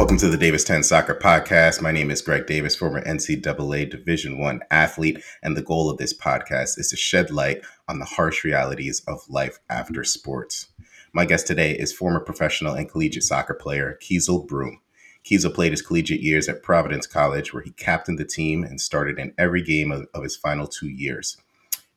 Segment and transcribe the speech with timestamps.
[0.00, 1.82] Welcome to the Davis 10 Soccer Podcast.
[1.82, 6.18] My name is Greg Davis, former NCAA Division One athlete, and the goal of this
[6.18, 10.68] podcast is to shed light on the harsh realities of life after sports.
[11.12, 14.80] My guest today is former professional and collegiate soccer player Keasel Broome.
[15.22, 19.18] Keasel played his collegiate years at Providence College, where he captained the team and started
[19.18, 21.36] in every game of, of his final two years.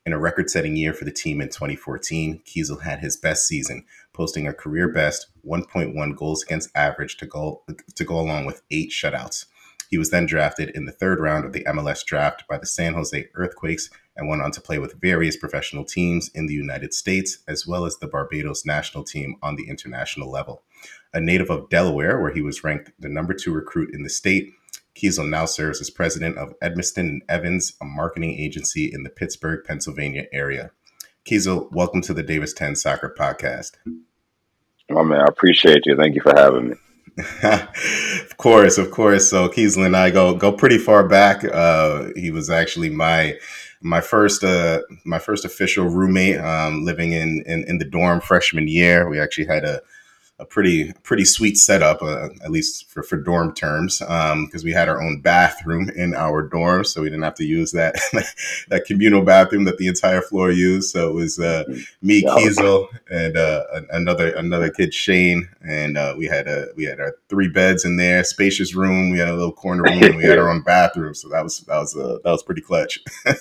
[0.06, 3.86] In a record setting year for the team in 2014, Keasel had his best season,
[4.12, 7.64] posting a career best 1.1 goals against average to go,
[7.96, 9.46] to go along with eight shutouts.
[9.90, 12.96] He was then drafted in the third round of the MLS draft by the San
[12.96, 17.38] Jose Earthquakes and went on to play with various professional teams in the United States,
[17.48, 20.64] as well as the Barbados national team on the international level.
[21.14, 24.52] A native of Delaware, where he was ranked the number two recruit in the state,
[24.96, 29.64] Keasel now serves as president of Edmeston and Evans, a marketing agency in the Pittsburgh,
[29.66, 30.72] Pennsylvania area.
[31.26, 33.72] Keasel, welcome to the Davis 10 Soccer Podcast.
[34.92, 35.96] Oh, man, I appreciate you.
[35.96, 36.76] Thank you for having me.
[37.44, 39.30] of course, of course.
[39.30, 41.44] So Keasel and I go go pretty far back.
[41.44, 43.38] Uh, he was actually my
[43.82, 48.68] my first uh, my first official roommate um, living in, in in the dorm freshman
[48.68, 49.08] year.
[49.08, 49.82] We actually had a
[50.40, 54.72] a pretty pretty sweet setup, uh, at least for, for dorm terms, because um, we
[54.72, 57.96] had our own bathroom in our dorm, so we didn't have to use that
[58.70, 60.90] that communal bathroom that the entire floor used.
[60.90, 61.64] So it was uh,
[62.02, 62.32] me, yeah.
[62.32, 67.16] Keasel, and uh, another another kid, Shane, and uh, we had a we had our
[67.30, 69.12] three beds in there, spacious room.
[69.12, 71.14] We had a little corner room, and we had our own bathroom.
[71.14, 73.00] So that was that was uh, that was pretty clutch.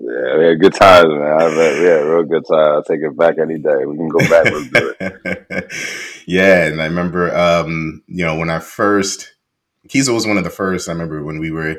[0.00, 1.32] Yeah, we had good times, man.
[1.32, 2.68] I bet we had real good times.
[2.68, 3.86] I'll take it back any day.
[3.86, 4.44] We can go back.
[4.46, 5.72] Let's do it.
[6.26, 9.34] yeah, and I remember, um, you know, when I first,
[9.88, 10.88] Keasel was one of the first.
[10.88, 11.78] I remember when we were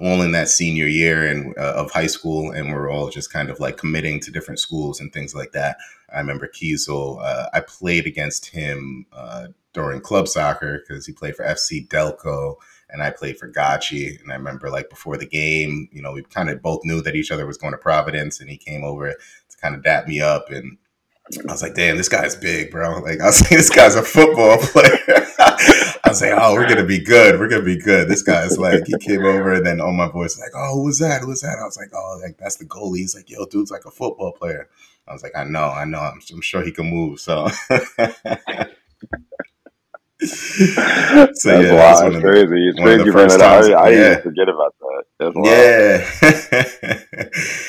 [0.00, 3.50] all in that senior year and uh, of high school, and we're all just kind
[3.50, 5.78] of like committing to different schools and things like that.
[6.12, 7.22] I remember Keasel.
[7.22, 12.56] Uh, I played against him uh, during club soccer because he played for FC Delco
[12.90, 14.20] and I played for Gotchi.
[14.20, 17.16] And I remember like before the game, you know, we kind of both knew that
[17.16, 20.20] each other was going to Providence, and he came over to kind of dap me
[20.20, 20.78] up and.
[21.48, 23.00] I was like, damn, this guy's big, bro.
[23.06, 24.98] Like, I was like, this guy's a football player.
[25.38, 27.38] I was like, oh, we're gonna be good.
[27.38, 28.08] We're gonna be good.
[28.08, 30.98] This guy's like, he came over, and then on my voice, like, oh, who was
[31.00, 31.22] that?
[31.22, 31.58] Who was that?
[31.60, 32.98] I was like, oh, like that's the goalie.
[32.98, 34.68] He's like, yo, dude's like a football player.
[35.08, 35.98] I was like, I know, I know.
[35.98, 37.20] I'm, I'm sure he can move.
[37.20, 37.74] So so
[40.22, 42.46] that's yeah, that's one crazy.
[42.46, 43.64] The, it's crazy you bring it up.
[43.64, 44.10] I, I yeah.
[44.12, 45.02] even forget about that.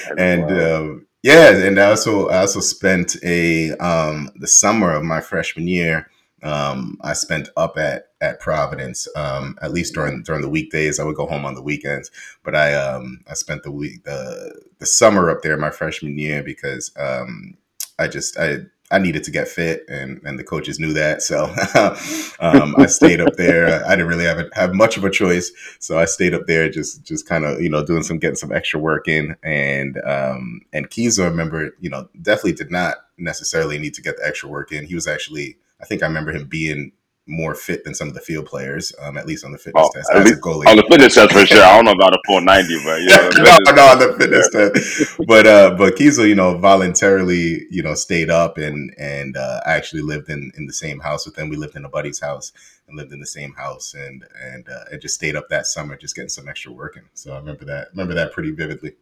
[0.10, 5.04] yeah, and um, yeah, and I also I also spent a um, the summer of
[5.04, 6.10] my freshman year.
[6.44, 9.08] Um, I spent up at at Providence.
[9.16, 12.12] Um, at least during during the weekdays, I would go home on the weekends.
[12.44, 16.44] But I um, I spent the week the the summer up there my freshman year
[16.44, 17.58] because um,
[18.00, 21.22] I just I I needed to get fit, and and the coaches knew that.
[21.22, 21.46] So
[22.40, 23.86] um, I stayed up there.
[23.86, 26.70] I didn't really have a, have much of a choice, so I stayed up there,
[26.70, 29.36] just just kind of you know doing some getting some extra work in.
[29.44, 34.18] And um, and Keys, I remember, you know, definitely did not necessarily need to get
[34.18, 34.86] the extra work in.
[34.86, 36.92] He was actually, I think, I remember him being
[37.28, 39.92] more fit than some of the field players, um, at least on the fitness oh,
[39.94, 40.10] test.
[40.14, 40.66] As a goalie.
[40.68, 41.64] On the fitness test for sure.
[41.64, 43.30] I don't know about a full ninety, but yeah,
[43.66, 44.70] no, no, on the fitness yeah.
[44.70, 45.18] test.
[45.28, 49.74] But uh, but Keasel, you know, voluntarily, you know, stayed up and and uh, I
[49.74, 51.50] actually lived in in the same house with them.
[51.50, 52.52] We lived in a buddy's house
[52.88, 55.98] and lived in the same house, and and uh, and just stayed up that summer,
[55.98, 57.04] just getting some extra working.
[57.14, 58.94] So I remember that remember that pretty vividly.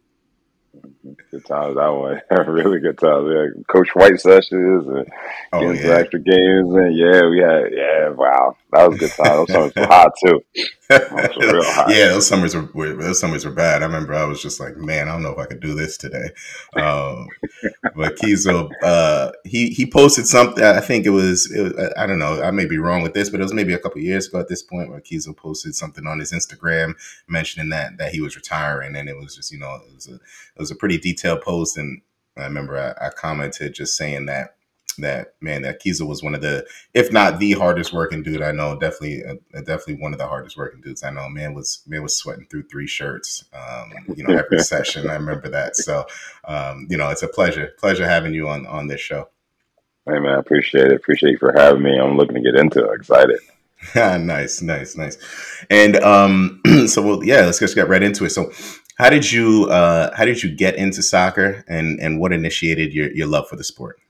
[1.30, 2.20] Good times that way.
[2.46, 3.28] really good times.
[3.30, 5.06] Yeah, Coach White sessions and
[5.52, 5.96] oh, getting yeah.
[5.96, 8.56] extra games and yeah, we had yeah, wow.
[8.72, 9.36] That was good time.
[9.36, 10.40] Those summers were hot too.
[10.90, 13.82] yeah, those summers were, were, those summers were bad.
[13.82, 15.96] I remember I was just like, man, I don't know if I could do this
[15.96, 16.30] today.
[16.76, 17.28] Um,
[17.96, 20.62] but Keasel, uh, he he posted something.
[20.62, 22.40] I think it was, it was, I don't know.
[22.40, 24.48] I may be wrong with this, but it was maybe a couple years ago at
[24.48, 26.94] this point where Keasel posted something on his Instagram
[27.26, 30.14] mentioning that that he was retiring, and it was just you know it was a
[30.14, 32.00] it was a pretty detailed post, and
[32.36, 34.56] I remember I, I commented just saying that
[35.02, 38.52] that man that Keasel was one of the if not the hardest working dude I
[38.52, 41.28] know definitely uh, definitely one of the hardest working dudes I know.
[41.28, 45.08] Man was man was sweating through three shirts um, you know every session.
[45.10, 45.76] I remember that.
[45.76, 46.06] So
[46.44, 49.28] um, you know it's a pleasure pleasure having you on on this show.
[50.06, 50.96] Hey man I appreciate it.
[50.96, 51.98] Appreciate you for having me.
[51.98, 52.94] I'm looking to get into it.
[52.94, 53.38] Excited.
[53.94, 55.18] Nice nice nice.
[55.70, 58.30] And um so well yeah let's just get right into it.
[58.30, 58.50] So
[58.96, 63.10] how did you uh how did you get into soccer and and what initiated your
[63.12, 64.00] your love for the sport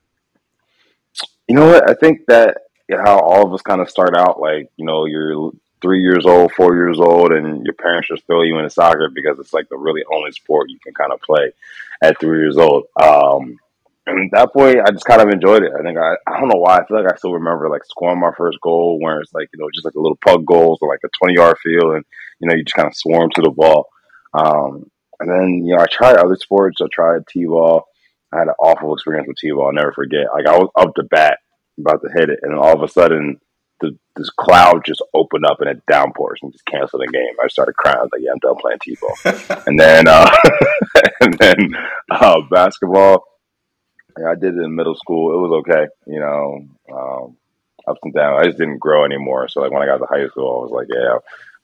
[1.47, 1.89] you know what?
[1.89, 2.57] I think that
[2.89, 5.51] how all of us kind of start out, like you know, you're
[5.81, 9.39] three years old, four years old, and your parents just throw you into soccer because
[9.39, 11.51] it's like the really only sport you can kind of play
[12.01, 12.85] at three years old.
[13.01, 13.57] Um,
[14.07, 15.73] and that point, I just kind of enjoyed it.
[15.77, 16.77] I think I, I don't know why.
[16.77, 19.59] I feel like I still remember like scoring my first goal where it's like, you
[19.59, 22.05] know, just like a little pug goals or like a 20 yard field and,
[22.39, 23.89] you know, you just kind of swarm to the ball.
[24.33, 24.89] Um,
[25.19, 26.81] and then, you know, I tried other sports.
[26.81, 27.85] I tried T ball.
[28.33, 29.67] I had an awful experience with T ball.
[29.67, 30.27] I'll never forget.
[30.33, 31.39] Like I was up to bat
[31.79, 32.39] about to hit it.
[32.41, 33.39] And then all of a sudden,
[33.79, 37.35] the, this cloud just opened up and it downpours and just canceled the game.
[37.43, 37.97] I started crying.
[37.99, 39.63] I was like, yeah, I'm done playing T-ball.
[39.67, 40.29] and then, uh,
[41.21, 41.75] and then,
[42.09, 43.23] uh, basketball,
[44.19, 45.33] yeah, I did it in middle school.
[45.33, 47.37] It was okay, you know, um,
[47.87, 48.41] ups and downs.
[48.41, 49.47] I just didn't grow anymore.
[49.47, 51.17] So like when I got to high school, I was like, yeah,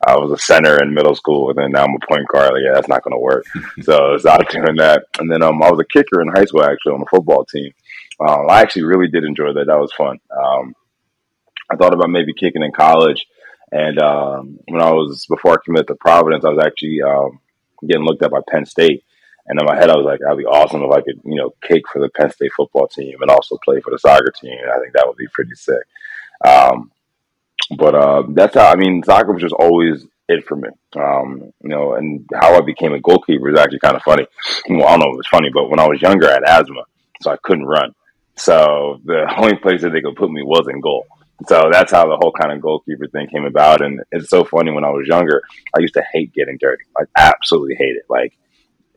[0.06, 2.54] I was a center in middle school, and then now I'm a point guard.
[2.54, 3.46] Like, yeah, that's not going to work.
[3.82, 5.06] so I was out doing that.
[5.20, 7.72] And then um, I was a kicker in high school, actually, on the football team.
[8.20, 9.66] Um, I actually really did enjoy that.
[9.68, 10.20] That was fun.
[10.32, 10.76] Um,
[11.72, 13.26] I thought about maybe kicking in college.
[13.72, 17.40] And um, when I was, before I committed to Providence, I was actually um,
[17.88, 19.04] getting looked at by Penn State.
[19.48, 21.54] And in my head, I was like, that'd be awesome if I could, you know,
[21.62, 24.58] kick for the Penn State football team and also play for the soccer team.
[24.74, 25.84] I think that would be pretty sick.
[26.46, 26.92] Um,
[27.78, 30.70] but uh, that's how I mean, soccer was just always it for me.
[30.96, 34.26] Um, you know, and how I became a goalkeeper is actually kind of funny.
[34.70, 36.84] Well, I don't know if it's funny, but when I was younger, I had asthma,
[37.22, 37.94] so I couldn't run.
[38.36, 41.06] So the only place that they could put me was in goal.
[41.48, 43.82] So that's how the whole kind of goalkeeper thing came about.
[43.82, 45.42] And it's so funny when I was younger,
[45.76, 46.84] I used to hate getting dirty.
[46.98, 48.06] I absolutely hate it.
[48.08, 48.38] Like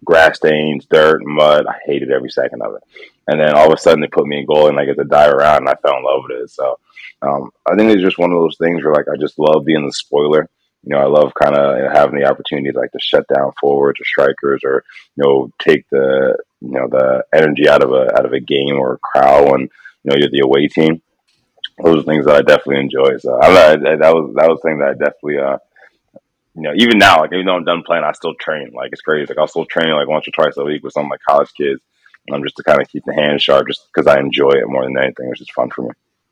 [0.05, 1.67] grass stains, dirt, mud.
[1.67, 2.83] I hated every second of it.
[3.27, 5.05] And then all of a sudden they put me in goal and I get to
[5.05, 6.51] die around and I fell in love with it.
[6.51, 6.79] So
[7.23, 9.85] um, I think it's just one of those things where like I just love being
[9.85, 10.49] the spoiler.
[10.83, 14.01] You know, I love kind of having the opportunity to, like to shut down forwards
[14.01, 14.85] or strikers or
[15.17, 18.79] you know take the you know the energy out of a out of a game
[18.79, 19.69] or a crowd when you
[20.05, 21.03] know you're the away team.
[21.83, 23.19] Those are things that I definitely enjoy.
[23.19, 25.59] So I, I, that was that was thing that I definitely uh,
[26.57, 28.71] you know, even now, like even though I'm done playing, I still train.
[28.73, 29.27] Like it's crazy.
[29.29, 31.51] Like I'll still train like once or twice a week with some of my college
[31.55, 31.81] kids.
[32.33, 34.85] I'm just to kind of keep the hands sharp, just because I enjoy it more
[34.85, 35.29] than anything.
[35.31, 35.91] It's just fun for me.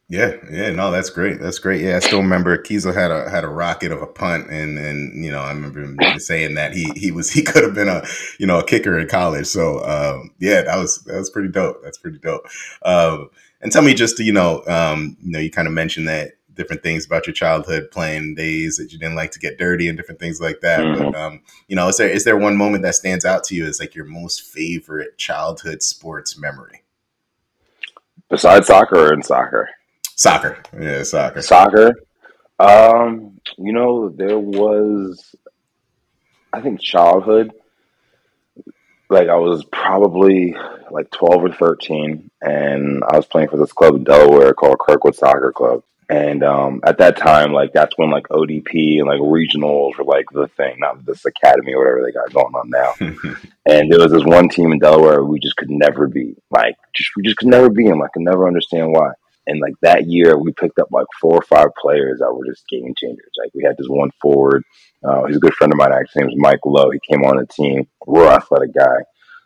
[0.08, 1.40] Yeah, yeah, no, that's great.
[1.40, 1.80] That's great.
[1.80, 5.24] Yeah, I still remember Keasel had a had a rocket of a punt, and and
[5.24, 8.04] you know I remember him saying that he he was he could have been a
[8.38, 9.46] you know a kicker in college.
[9.46, 11.82] So um, yeah, that was that was pretty dope.
[11.82, 12.46] That's pretty dope.
[12.84, 13.30] Um,
[13.62, 16.82] and tell me just you know um, you know you kind of mentioned that different
[16.82, 20.20] things about your childhood playing days that you didn't like to get dirty and different
[20.20, 20.80] things like that.
[20.80, 21.12] Mm-hmm.
[21.12, 23.64] But um, you know, is there is there one moment that stands out to you
[23.66, 26.82] as like your most favorite childhood sports memory?
[28.28, 29.70] Besides soccer or in soccer?
[30.16, 30.58] Soccer.
[30.78, 31.42] Yeah, soccer.
[31.42, 31.94] Soccer.
[32.58, 35.34] Um, you know, there was
[36.52, 37.52] I think childhood.
[39.10, 40.56] Like I was probably
[40.90, 45.14] like twelve or thirteen and I was playing for this club in Delaware called Kirkwood
[45.14, 49.96] Soccer Club and um, at that time, like that's when like ODP and like regionals
[49.96, 53.34] were like the thing, not this academy or whatever they got going on now.
[53.66, 56.36] and there was this one team in Delaware we just could never beat.
[56.50, 58.02] Like just we just could never beat them.
[58.02, 59.12] I could never understand why.
[59.46, 62.68] And like that year, we picked up like four or five players that were just
[62.68, 63.30] game changers.
[63.38, 64.64] Like we had this one forward.
[65.02, 65.92] Uh, he's a good friend of mine.
[65.92, 66.90] Actually, his name was Mike Lowe.
[66.90, 69.04] He came on the team, real athletic guy.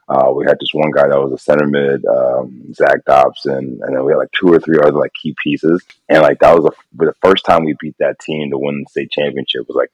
[0.08, 3.94] Uh, we had this one guy that was a center mid, um, Zach Dobson, and
[3.94, 5.84] then we had like two or three other like key pieces.
[6.08, 8.90] And like that was a, the first time we beat that team to win the
[8.90, 9.90] state championship was like,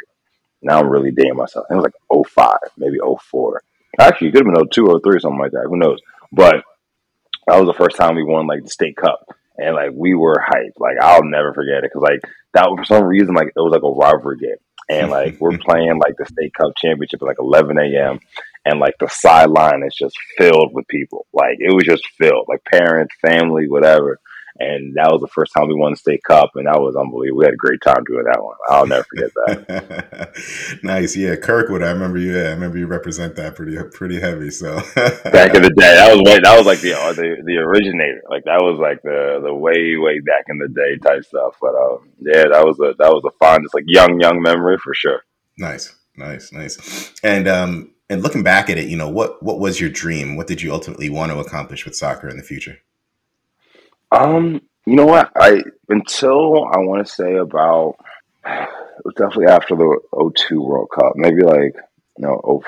[0.62, 1.66] now I'm really dating myself.
[1.68, 3.62] It was like 05, maybe 04.
[3.98, 5.66] Actually, it could have been 02, 03, something like that.
[5.68, 5.98] Who knows?
[6.30, 6.62] But
[7.46, 9.26] that was the first time we won like the state cup.
[9.56, 10.78] And like we were hyped.
[10.78, 12.20] Like I'll never forget it because like
[12.54, 14.56] that for some reason like it was like a rivalry game
[14.88, 18.20] and like we're playing like the state cup championship at like 11 a.m
[18.64, 21.26] and like the sideline is just filled with people.
[21.32, 24.20] Like it was just filled, like parents, family, whatever.
[24.60, 27.38] And that was the first time we won the state cup, and that was unbelievable.
[27.38, 28.56] We had a great time doing that one.
[28.68, 30.78] I'll never forget that.
[30.84, 31.82] nice, yeah, Kirkwood.
[31.82, 32.36] I remember you.
[32.36, 34.50] Yeah, I remember you represent that pretty pretty heavy.
[34.50, 34.76] So
[35.32, 38.22] back in the day, that was way, that was like the, uh, the the originator.
[38.30, 41.56] Like that was like the the way way back in the day type stuff.
[41.60, 44.78] But um, yeah, that was a that was a fun, just like young young memory
[44.78, 45.24] for sure.
[45.58, 47.12] Nice, nice, nice.
[47.24, 50.36] And um, and looking back at it, you know, what what was your dream?
[50.36, 52.78] What did you ultimately want to accomplish with soccer in the future?
[54.14, 55.32] Um, you know what?
[55.34, 57.96] I until I want to say about
[58.46, 61.74] it was definitely after the 02 World Cup, maybe like
[62.18, 62.62] you know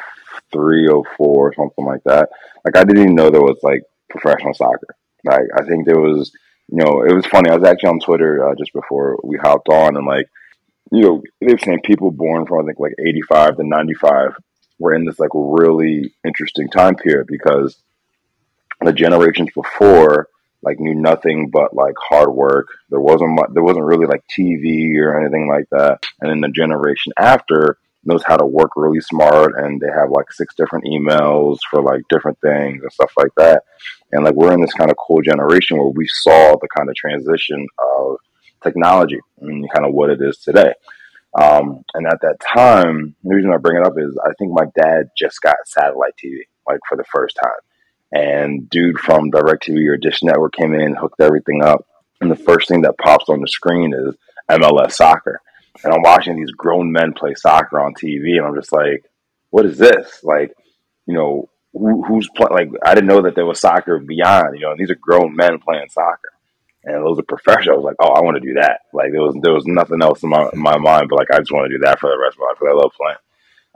[0.52, 2.30] 03, 04, something like that.
[2.64, 4.96] Like I didn't even know there was like professional soccer.
[5.24, 6.32] Like I think there was,
[6.68, 7.50] you know, it was funny.
[7.50, 10.28] I was actually on Twitter uh, just before we hopped on, and like,
[10.90, 14.36] you know, they were saying people born from I think like 85 to 95
[14.78, 17.78] we're in this like really interesting time period because
[18.82, 20.28] the generations before
[20.66, 22.66] like knew nothing but like hard work.
[22.90, 26.00] There wasn't much, there wasn't really like TV or anything like that.
[26.20, 30.32] And then the generation after knows how to work really smart and they have like
[30.32, 33.62] six different emails for like different things and stuff like that.
[34.10, 36.96] And like we're in this kind of cool generation where we saw the kind of
[36.96, 38.16] transition of
[38.62, 40.72] technology and kind of what it is today.
[41.40, 44.66] Um, and at that time, the reason I bring it up is I think my
[44.82, 47.52] dad just got satellite TV like for the first time.
[48.12, 51.86] And dude from DirecTV or Dish Network came in, hooked everything up.
[52.20, 54.14] And the first thing that pops on the screen is
[54.50, 55.40] MLS soccer
[55.84, 59.04] and I'm watching these grown men play soccer on TV, and I'm just like,
[59.50, 60.20] what is this?
[60.22, 60.54] Like,
[61.06, 62.52] you know, who, who's playing?
[62.52, 64.58] Like, I didn't know that there was soccer beyond.
[64.58, 66.32] You know, these are grown men playing soccer,
[66.84, 67.84] and those are professionals.
[67.84, 68.80] Like, oh, I want to do that.
[68.92, 71.38] Like, there was there was nothing else in my, in my mind, but like, I
[71.38, 73.18] just want to do that for the rest of my life because I love playing.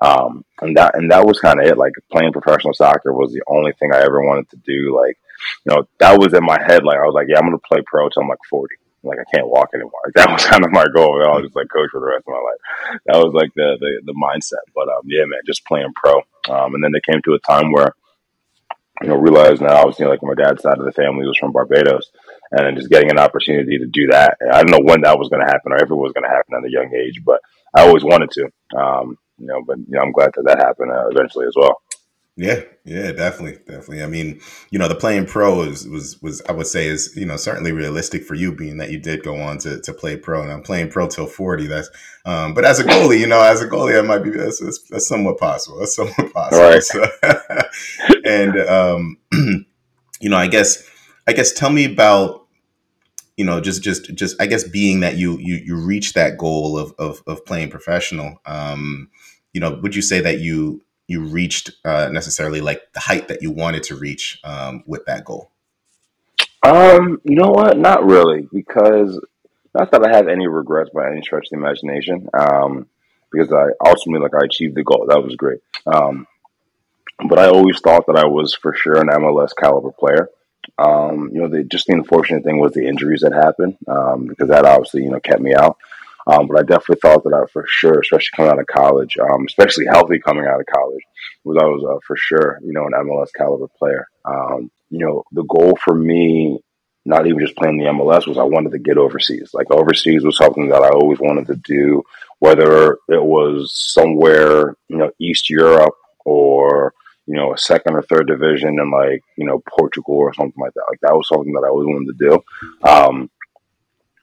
[0.00, 1.76] Um, and that and that was kind of it.
[1.76, 4.97] Like, playing professional soccer was the only thing I ever wanted to do.
[4.97, 5.19] Like,
[5.64, 6.85] you know, that was in my head.
[6.85, 9.37] Like, I was like, yeah, I'm to play pro till I'm like 40 like I
[9.37, 9.92] can't walk anymore.
[10.04, 11.23] Like, that was kind of my goal.
[11.23, 13.00] I was just like coach for the rest of my life.
[13.07, 14.64] That was like the the, the mindset.
[14.75, 16.19] But um, yeah, man, just playing pro.
[16.49, 17.95] Um, and then it came to a time where
[19.02, 22.11] you know realizing that obviously like my dad's side of the family was from Barbados,
[22.50, 24.38] and then just getting an opportunity to do that.
[24.52, 26.35] I don't know when that was going to happen or if it was going to
[26.35, 27.40] happen at a young age, but
[27.75, 28.49] I always wanted to.
[28.76, 31.80] Um, you know, but you know, I'm glad that that happened uh, eventually as well.
[32.37, 34.02] Yeah, yeah, definitely, definitely.
[34.02, 37.26] I mean, you know, the playing pro is, was was I would say is you
[37.26, 40.40] know certainly realistic for you, being that you did go on to, to play pro,
[40.42, 41.66] and I'm playing pro till forty.
[41.66, 41.90] That's
[42.25, 44.80] um, but as a goalie, you know, as a goalie, that might be that's, that's,
[44.88, 45.80] that's somewhat possible.
[45.80, 46.62] That's somewhat possible.
[46.62, 46.82] Right.
[46.82, 47.04] So,
[48.25, 49.18] and um,
[50.20, 50.88] you know, I guess
[51.26, 52.39] I guess tell me about
[53.40, 56.76] you know just just just I guess being that you you you reach that goal
[56.76, 58.38] of of, of playing professional.
[58.44, 59.09] Um,
[59.54, 63.40] you know, would you say that you you reached uh, necessarily like the height that
[63.40, 65.50] you wanted to reach um, with that goal?
[66.62, 67.78] Um, you know what?
[67.78, 69.18] Not really, because
[69.75, 72.28] not that I have any regrets by any stretch of the imagination.
[72.38, 72.88] Um,
[73.32, 75.06] because I ultimately like I achieved the goal.
[75.09, 75.61] That was great.
[75.87, 76.26] Um,
[77.26, 80.28] but I always thought that I was for sure an MLS caliber player.
[80.79, 84.49] Um, you know, the just the unfortunate thing was the injuries that happened um, because
[84.49, 85.76] that obviously you know kept me out.
[86.26, 89.47] Um, but I definitely thought that I for sure, especially coming out of college, um,
[89.47, 91.02] especially healthy coming out of college,
[91.45, 94.07] was I was uh, for sure, you know, an MLS caliber player.
[94.25, 96.61] Um, you know, the goal for me,
[97.05, 99.50] not even just playing the MLS, was I wanted to get overseas.
[99.55, 102.02] Like overseas was something that I always wanted to do,
[102.38, 106.93] whether it was somewhere, you know, East Europe or
[107.30, 110.75] you know, a second or third division in like, you know, Portugal or something like
[110.75, 110.87] that.
[110.90, 112.88] Like that was something that I always wanted to do.
[112.88, 113.30] Um,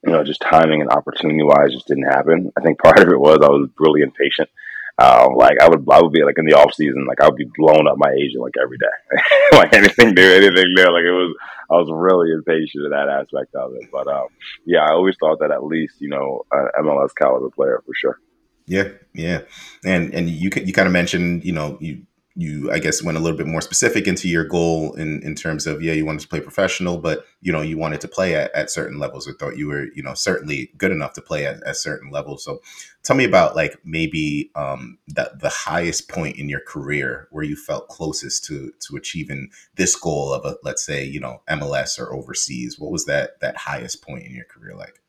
[0.06, 2.52] you know, just timing and opportunity wise just didn't happen.
[2.58, 4.50] I think part of it was I was really impatient.
[5.00, 7.38] Um, like I would, I would be like in the off season, like I would
[7.38, 8.98] be blowing up my agent like every day,
[9.58, 10.92] like anything new, anything new.
[10.92, 11.34] Like it was,
[11.72, 13.88] I was really impatient in that aspect of it.
[13.90, 14.28] But um,
[14.66, 18.20] yeah, I always thought that at least you know, an MLS caliber player for sure.
[18.66, 19.42] Yeah, yeah,
[19.86, 22.04] and and you you kind of mentioned you know you
[22.38, 25.66] you i guess went a little bit more specific into your goal in in terms
[25.66, 28.52] of yeah you wanted to play professional but you know you wanted to play at,
[28.54, 31.62] at certain levels or thought you were you know certainly good enough to play at,
[31.64, 32.44] at certain levels.
[32.44, 32.62] So
[33.04, 37.56] tell me about like maybe um that the highest point in your career where you
[37.56, 42.14] felt closest to to achieving this goal of a let's say you know mls or
[42.14, 42.80] overseas.
[42.80, 45.02] What was that that highest point in your career like?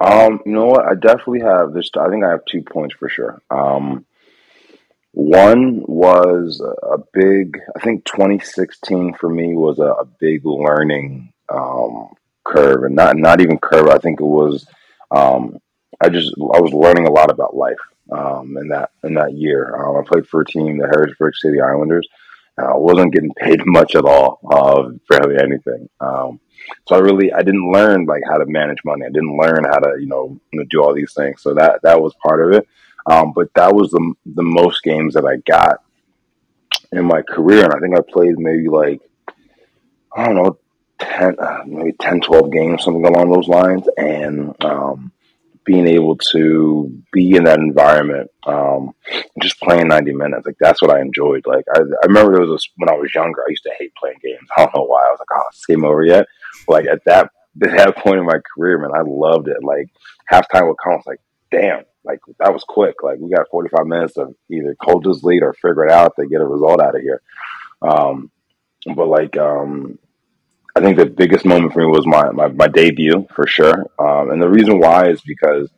[0.00, 0.86] Um you know what?
[0.86, 3.42] I definitely have this i think i have two points for sure.
[3.50, 4.04] Um
[5.16, 12.10] one was a big, I think 2016 for me was a, a big learning um,
[12.44, 13.88] curve, and not not even curve.
[13.88, 14.66] I think it was.
[15.10, 15.56] Um,
[16.02, 17.78] I just I was learning a lot about life
[18.12, 19.74] um, in that in that year.
[19.74, 22.06] Um, I played for a team, the Harrisburg City Islanders.
[22.58, 25.88] I wasn't getting paid much at all, uh, barely anything.
[25.98, 26.40] Um,
[26.86, 29.06] so I really I didn't learn like how to manage money.
[29.06, 31.40] I didn't learn how to you know do all these things.
[31.40, 32.68] So that that was part of it.
[33.08, 35.82] Um, but that was the the most games that I got
[36.92, 39.00] in my career, and I think I played maybe like
[40.14, 40.58] I don't know
[40.98, 45.12] 10, uh, maybe 10, 12 games, something along those lines, and um,
[45.64, 48.94] being able to be in that environment, um,
[49.42, 51.44] just playing 90 minutes, like that's what I enjoyed.
[51.46, 53.92] Like I, I remember there was a, when I was younger, I used to hate
[53.94, 54.48] playing games.
[54.56, 55.06] I don't know why.
[55.06, 56.26] I was like, oh, it's game over yet.
[56.68, 57.30] Like at that,
[57.62, 59.62] at that point in my career, man, I loved it.
[59.62, 59.88] Like
[60.30, 63.02] halftime would come, I was like, damn, like that was quick.
[63.02, 66.26] Like we got 45 minutes to either hold this lead or figure it out to
[66.26, 67.22] get a result out of here.
[67.82, 68.30] Um,
[68.94, 69.98] but like, um,
[70.76, 73.86] I think the biggest moment for me was my, my, my debut for sure.
[73.98, 75.70] Um, and the reason why is because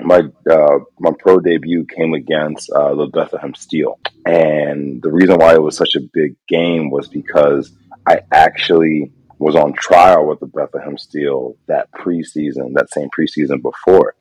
[0.00, 3.98] my, uh, my pro debut came against, uh, the Bethlehem Steel.
[4.24, 7.72] And the reason why it was such a big game was because
[8.06, 14.14] I actually was on trial with the Bethlehem Steel that preseason, that same preseason before.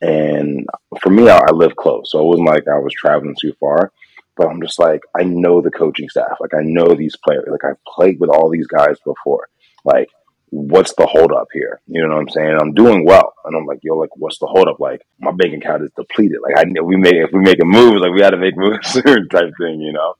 [0.00, 0.66] And
[1.00, 3.92] for me, I, I live close, so it wasn't like I was traveling too far.
[4.36, 6.36] But I'm just like, I know the coaching staff.
[6.40, 7.48] Like, I know these players.
[7.50, 9.48] Like, I've played with all these guys before.
[9.82, 10.10] Like,
[10.50, 11.80] what's the holdup here?
[11.86, 12.58] You know what I'm saying?
[12.60, 14.78] I'm doing well, and I'm like, yo, like, what's the holdup?
[14.78, 16.38] Like, my bank account is depleted.
[16.42, 18.56] Like, I know we make if we make a move, like we got to make
[18.56, 20.14] moves, soon, type thing, you know.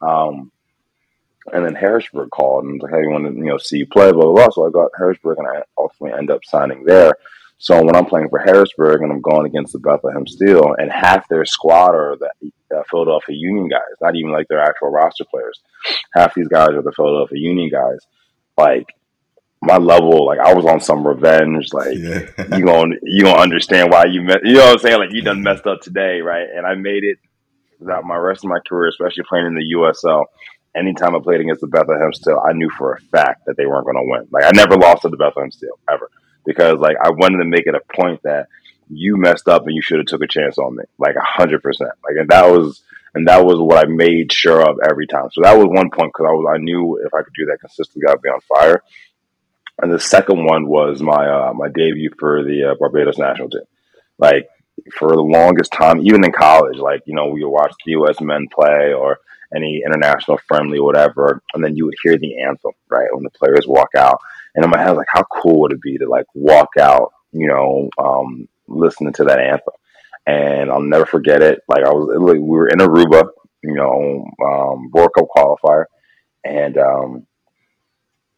[0.00, 0.52] Um,
[1.52, 3.86] and then Harrisburg called and was like, hey, you want to, you know, see you
[3.86, 4.50] play, blah, blah, blah.
[4.50, 7.14] So I got Harrisburg and I ultimately end up signing there.
[7.58, 11.26] So when I'm playing for Harrisburg and I'm going against the Bethlehem Steel and half
[11.28, 15.60] their squad are the uh, Philadelphia Union guys, not even like their actual roster players.
[16.14, 17.98] Half these guys are the Philadelphia Union guys.
[18.58, 18.86] Like
[19.62, 21.68] my level, like I was on some revenge.
[21.72, 22.56] Like yeah.
[22.56, 24.44] you gonna you gonna understand why you met.
[24.44, 24.98] You know what I'm saying?
[24.98, 26.46] Like you done messed up today, right?
[26.54, 27.18] And I made it
[27.78, 30.24] throughout my rest of my career, especially playing in the USL
[30.76, 33.86] anytime I played against the Bethlehem Steel, I knew for a fact that they weren't
[33.86, 34.28] going to win.
[34.30, 36.10] Like I never lost to the Bethlehem Steel ever
[36.46, 38.48] because like I wanted to make it a point that
[38.88, 41.62] you messed up and you should have took a chance on me, like a hundred
[41.62, 41.90] percent.
[42.04, 42.82] Like and that was
[43.14, 45.28] and that was what I made sure of every time.
[45.32, 47.60] So that was one point because I was I knew if I could do that
[47.60, 48.82] consistently, I'd be on fire.
[49.82, 53.62] And the second one was my uh, my debut for the uh, Barbados national team.
[54.18, 54.48] Like
[54.92, 58.20] for the longest time, even in college, like you know we would watch the U.S.
[58.20, 59.18] men play or
[59.54, 63.30] any international friendly or whatever, and then you would hear the anthem, right, when the
[63.30, 64.20] players walk out.
[64.56, 67.46] And in my head, like, how cool would it be to like walk out, you
[67.46, 69.74] know, um, listening to that anthem?
[70.26, 71.60] And I'll never forget it.
[71.68, 73.28] Like I was, like, we were in Aruba,
[73.62, 75.84] you know, um, World Cup qualifier,
[76.42, 77.26] and um,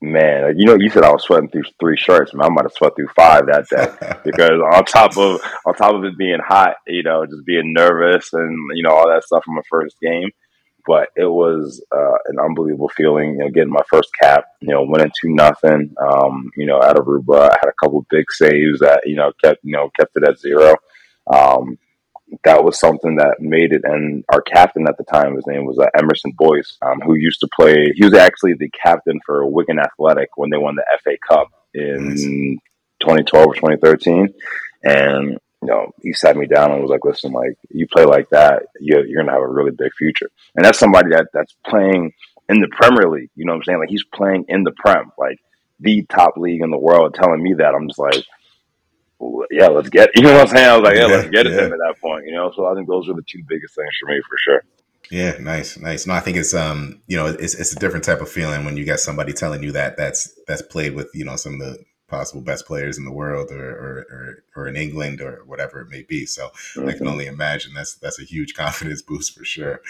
[0.03, 2.35] man, you know, you said I was sweating through three shirts.
[2.35, 5.95] Man, I might have sweat through five that day because on top of on top
[5.95, 9.45] of it being hot, you know, just being nervous and you know all that stuff
[9.45, 10.31] from my first game
[10.87, 14.85] but it was uh, an unbelievable feeling, you know, getting my first cap, you know,
[14.85, 17.51] winning two nothing, um, you know, out of Aruba.
[17.51, 20.39] I had a couple big saves that, you know, kept, you know, kept it at
[20.39, 20.77] zero.
[21.27, 21.79] Um,
[22.45, 23.83] that was something that made it.
[23.85, 27.41] And our captain at the time, his name was uh, Emerson Boyce, um, who used
[27.41, 27.93] to play.
[27.95, 32.09] He was actually the captain for Wigan Athletic when they won the FA Cup in
[32.09, 32.23] nice.
[33.01, 34.29] 2012 or 2013.
[34.85, 38.31] And you know, he sat me down and was like, "Listen, like you play like
[38.31, 42.13] that, you're, you're gonna have a really big future." And that's somebody that that's playing
[42.49, 43.31] in the Premier League.
[43.35, 43.79] You know what I'm saying?
[43.81, 45.39] Like he's playing in the Prem, like
[45.81, 47.15] the top league in the world.
[47.15, 48.25] Telling me that, I'm just like,
[49.51, 50.69] "Yeah, let's get." You know what I'm saying?
[50.69, 51.53] I was like, "Yeah, yeah let's get yeah.
[51.53, 52.53] it." At that point, you know.
[52.55, 54.63] So I think those are the two biggest things for me, for sure.
[55.11, 56.07] Yeah, nice, nice.
[56.07, 58.77] No, I think it's um, you know, it's it's a different type of feeling when
[58.77, 61.79] you get somebody telling you that that's that's played with you know some of the
[62.09, 65.91] possible best players in the world or, or, or, or in England or whatever it
[65.91, 66.27] may be.
[66.27, 66.89] So mm-hmm.
[66.89, 67.09] I can mm-hmm.
[67.09, 69.81] only imagine that's that's a huge confidence boost for sure.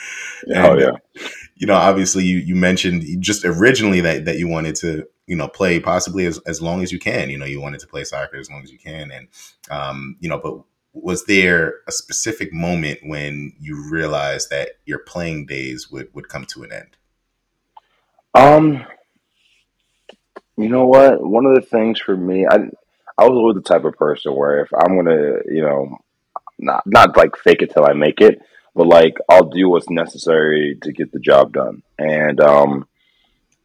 [0.55, 1.29] Oh and, yeah.
[1.57, 5.49] You know, obviously you, you mentioned just originally that, that you wanted to, you know,
[5.49, 8.37] play possibly as, as long as you can, you know, you wanted to play soccer
[8.37, 9.11] as long as you can.
[9.11, 9.29] And,
[9.71, 10.61] um, you know, but
[10.93, 16.45] was there a specific moment when you realized that your playing days would, would come
[16.47, 16.97] to an end?
[18.35, 18.85] Um,
[20.59, 21.23] you know what?
[21.23, 22.57] One of the things for me, I
[23.17, 25.97] I was always the type of person where if I'm gonna, you know,
[26.59, 28.41] not not like fake it till I make it,
[28.75, 31.83] but like I'll do what's necessary to get the job done.
[31.99, 32.89] And um,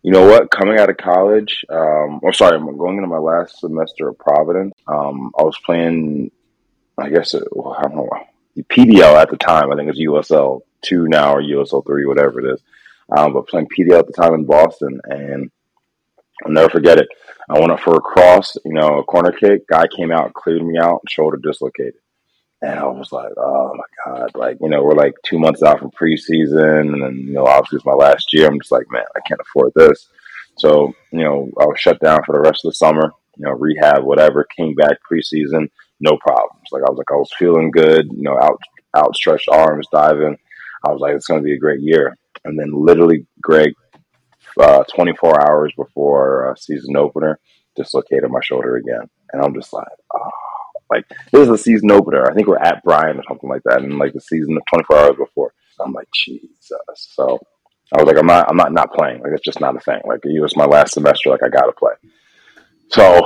[0.03, 0.51] you know what?
[0.51, 4.73] Coming out of college, um, or sorry, I'm going into my last semester of Providence.
[4.87, 6.29] Um, I was playing,
[6.97, 8.09] I guess, it, well, I don't know,
[8.57, 9.71] PDL at the time.
[9.71, 12.61] I think it's USL two now or USL three, whatever it is.
[13.15, 15.49] Um, but playing PDL at the time in Boston, and
[16.45, 17.07] I'll never forget it.
[17.49, 19.67] I went up for a cross, you know, a corner kick.
[19.67, 21.95] Guy came out, cleared me out, shoulder dislocated.
[22.61, 24.31] And I was like, oh my God.
[24.35, 26.93] Like, you know, we're like two months out from preseason.
[26.93, 28.47] And then, you know, obviously it's my last year.
[28.47, 30.07] I'm just like, man, I can't afford this.
[30.57, 33.51] So, you know, I was shut down for the rest of the summer, you know,
[33.51, 34.47] rehab, whatever.
[34.55, 35.69] Came back preseason,
[35.99, 36.69] no problems.
[36.71, 38.61] Like, I was like, I was feeling good, you know, out,
[38.95, 40.37] outstretched arms, diving.
[40.87, 42.17] I was like, it's going to be a great year.
[42.45, 43.73] And then literally, Greg,
[44.59, 47.39] uh, 24 hours before uh, season opener,
[47.75, 50.29] dislocated my shoulder again, and I'm just like, oh,
[50.91, 52.29] like this is a season opener.
[52.29, 54.97] I think we're at Bryant or something like that, and like the season of 24
[54.97, 55.53] hours before.
[55.79, 56.71] I'm like, Jesus.
[56.95, 57.39] So
[57.93, 59.21] I was like, I'm not, I'm not not playing.
[59.21, 60.01] Like it's just not a thing.
[60.05, 61.29] Like it was my last semester.
[61.29, 61.93] Like I got to play.
[62.89, 63.21] So,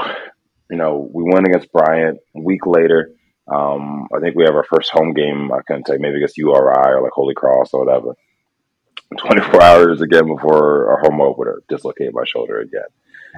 [0.69, 2.19] you know, we went against Bryant.
[2.35, 3.11] A week later,
[3.53, 5.51] um, I think we have our first home game.
[5.51, 8.13] I couldn't say maybe against URI or like Holy Cross or whatever.
[9.15, 12.87] 24 hours again before our home opener, dislocate my shoulder again.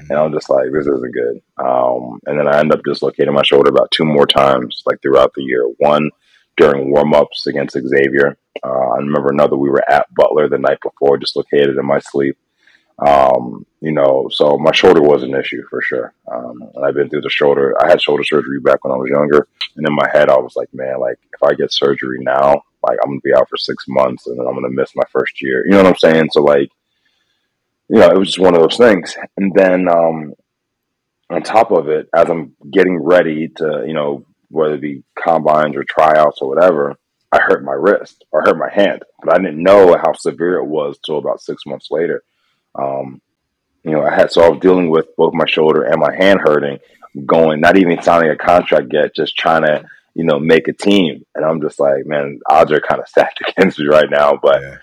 [0.10, 1.42] And I'm just like, this isn't good.
[1.58, 5.34] Um, and then I end up dislocating my shoulder about two more times, like throughout
[5.36, 5.66] the year.
[5.78, 6.10] One
[6.58, 8.38] during warm ups against Xavier.
[8.64, 12.38] Uh, I remember another, we were at Butler the night before, dislocated in my sleep.
[13.00, 16.14] Um, you know, so my shoulder was an issue for sure.
[16.30, 17.74] Um, and I've been through the shoulder.
[17.82, 20.56] I had shoulder surgery back when I was younger, and in my head, I was
[20.58, 23.86] like, man, like if I get surgery now, like I'm gonna be out for six
[23.88, 25.64] months, and then I'm gonna miss my first year.
[25.66, 26.30] You know what I'm saying?
[26.32, 26.70] So like,
[27.90, 29.16] you know, it was just one of those things.
[29.38, 30.34] And then um,
[31.30, 35.76] on top of it, as I'm getting ready to, you know, whether it be combines
[35.76, 36.98] or tryouts or whatever,
[37.32, 40.66] I hurt my wrist or hurt my hand, but I didn't know how severe it
[40.66, 42.24] was till about six months later.
[42.76, 43.22] Um,
[43.84, 46.40] you know, I had so I was dealing with both my shoulder and my hand
[46.44, 46.80] hurting,
[47.26, 51.24] going not even signing a contract yet, just trying to you know make a team.
[51.36, 54.40] And I'm just like, man, odds are kind of stacked against me right now.
[54.42, 54.78] But yeah.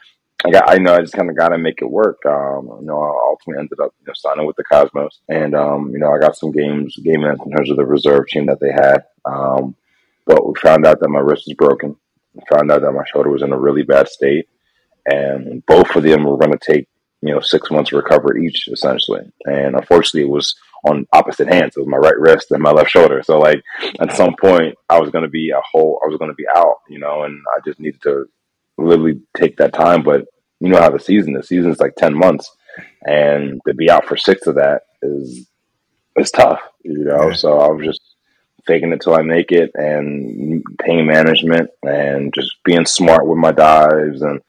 [0.44, 2.18] I got, I know I just kind of got to make it work.
[2.26, 5.90] Um, you know, I ultimately ended up you know, signing with the Cosmos, and um,
[5.92, 8.70] you know, I got some games, game in terms of the reserve team that they
[8.70, 9.04] had.
[9.24, 9.74] Um,
[10.26, 11.96] but we found out that my wrist was broken.
[12.34, 14.48] We found out that my shoulder was in a really bad state,
[15.06, 16.88] and both of them were going to take
[17.26, 19.22] you know, six months recover each essentially.
[19.44, 20.54] And unfortunately, it was
[20.86, 21.76] on opposite hands.
[21.76, 23.22] It was my right wrist and my left shoulder.
[23.22, 23.62] So like
[24.00, 26.46] at some point, I was going to be a whole, I was going to be
[26.54, 28.26] out, you know, and I just needed to
[28.78, 30.02] literally take that time.
[30.02, 30.26] But
[30.60, 32.50] you know how the season, the season is like 10 months
[33.02, 35.48] and to be out for six of that is,
[36.16, 37.28] is tough, you know?
[37.28, 37.34] Yeah.
[37.34, 38.02] So I was just
[38.66, 43.52] faking it till I make it and pain management and just being smart with my
[43.52, 44.40] dives and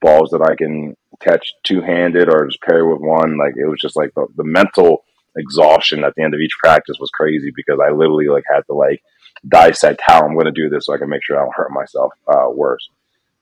[0.00, 3.38] balls that I can catch two handed or just parry with one.
[3.38, 5.04] Like it was just like the, the mental
[5.36, 8.74] exhaustion at the end of each practice was crazy because I literally like had to
[8.74, 9.02] like
[9.46, 11.70] dissect how I'm going to do this so I can make sure I don't hurt
[11.70, 12.88] myself uh, worse.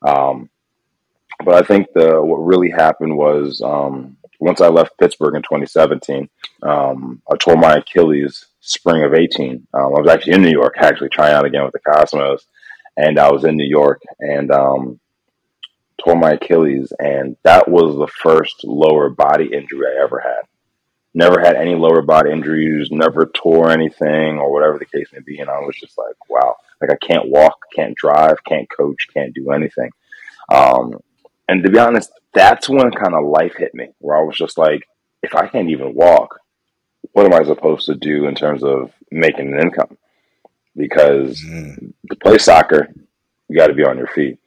[0.03, 0.49] Um,
[1.45, 6.29] but I think the what really happened was um, once I left Pittsburgh in 2017,
[6.62, 9.66] um, I tore my Achilles spring of 18.
[9.75, 12.47] Um, I was actually in New York, actually trying out again with the Cosmos,
[12.97, 15.01] and I was in New York, and um,
[16.02, 20.42] tore my Achilles, and that was the first lower body injury I ever had.
[21.14, 25.40] Never had any lower body injuries, never tore anything or whatever the case may be.
[25.40, 29.34] And I was just like, wow, like I can't walk, can't drive, can't coach, can't
[29.34, 29.90] do anything.
[30.50, 30.94] Um,
[31.48, 34.56] and to be honest, that's when kind of life hit me, where I was just
[34.56, 34.88] like,
[35.22, 36.40] if I can't even walk,
[37.12, 39.98] what am I supposed to do in terms of making an income?
[40.74, 41.92] Because mm.
[42.10, 42.88] to play soccer,
[43.48, 44.38] you got to be on your feet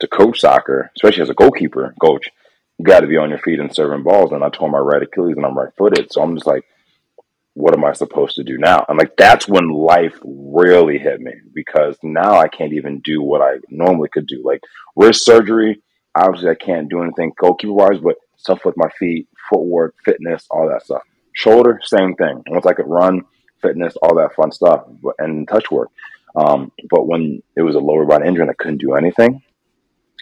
[0.00, 2.30] to coach soccer, especially as a goalkeeper coach,
[2.78, 4.32] you got to be on your feet and serving balls.
[4.32, 6.12] And I tore my right Achilles and I'm right footed.
[6.12, 6.64] So I'm just like,
[7.54, 8.84] what am I supposed to do now?
[8.88, 13.40] And like, that's when life really hit me because now I can't even do what
[13.40, 14.42] I normally could do.
[14.44, 14.60] Like
[14.94, 15.82] wrist surgery,
[16.14, 20.68] obviously I can't do anything goalkeeper wise, but stuff with my feet, footwork, fitness, all
[20.68, 21.02] that stuff.
[21.32, 22.42] Shoulder, same thing.
[22.48, 23.22] Once I could run,
[23.62, 24.84] fitness, all that fun stuff,
[25.18, 25.90] and touch work.
[26.34, 29.42] Um, but when it was a lower body injury and I couldn't do anything,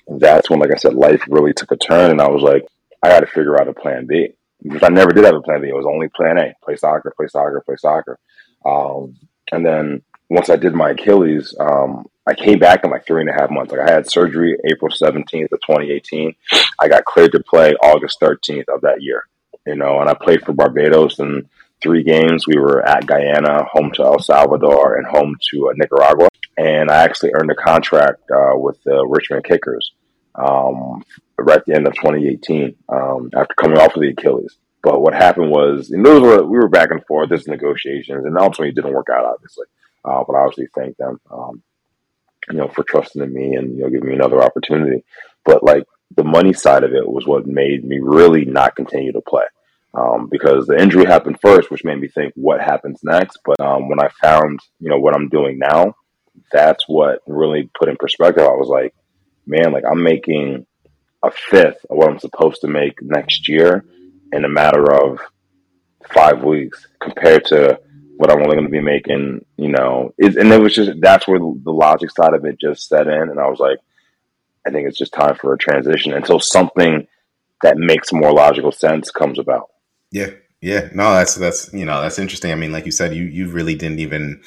[0.07, 2.67] that's when, like I said, life really took a turn, and I was like,
[3.03, 4.29] I got to figure out a plan B.
[4.62, 5.69] Because I never did have a plan B.
[5.69, 8.19] It was only plan A: play soccer, play soccer, play soccer.
[8.64, 9.17] Um,
[9.53, 13.29] and then once I did my Achilles, um, I came back in like three and
[13.29, 13.73] a half months.
[13.73, 16.35] Like I had surgery April 17th of 2018.
[16.81, 19.25] I got cleared to play August 13th of that year.
[19.67, 21.49] You know, and I played for Barbados in
[21.85, 22.49] three games.
[22.49, 27.03] We were at Guyana, home to El Salvador, and home to uh, Nicaragua and I
[27.03, 29.92] actually earned a contract uh, with the Richmond Kickers
[30.35, 31.05] um,
[31.38, 34.57] right at the end of 2018 um, after coming off of the Achilles.
[34.83, 37.31] But what happened was, and those were we were back and forth.
[37.31, 39.66] This negotiations, and ultimately it didn't work out, obviously.
[40.05, 41.62] Uh, but I obviously thank them, um,
[42.51, 45.03] you know, for trusting in me and you know giving me another opportunity.
[45.44, 49.23] But like the money side of it was what made me really not continue to
[49.23, 49.44] play.
[49.97, 53.39] Um, because the injury happened first, which made me think what happens next.
[53.45, 55.95] But um, when I found, you know, what I'm doing now,
[56.53, 58.43] that's what really put in perspective.
[58.43, 58.93] I was like,
[59.47, 60.67] man, like I'm making
[61.23, 63.85] a fifth of what I'm supposed to make next year
[64.33, 65.21] in a matter of
[66.13, 67.79] five weeks compared to
[68.17, 71.39] what I'm only going to be making, you know, and it was just, that's where
[71.39, 73.31] the logic side of it just set in.
[73.31, 73.79] And I was like,
[74.67, 77.07] I think it's just time for a transition until something
[77.63, 79.71] that makes more logical sense comes about.
[80.14, 80.31] Yeah.
[80.61, 80.88] Yeah.
[80.94, 82.53] No, that's, that's, you know, that's interesting.
[82.53, 84.40] I mean, like you said, you, you really didn't even,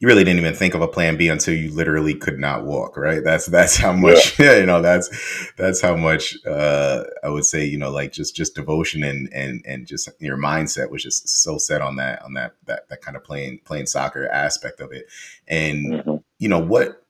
[0.00, 2.96] you really didn't even think of a plan B until you literally could not walk,
[2.96, 3.22] right?
[3.24, 4.56] That's that's how much yeah.
[4.58, 5.10] you know, that's
[5.56, 9.60] that's how much uh I would say, you know, like just just devotion and and
[9.66, 13.16] and just your mindset was just so set on that on that that that kind
[13.16, 15.06] of playing playing soccer aspect of it.
[15.48, 16.16] And mm-hmm.
[16.38, 17.04] you know, what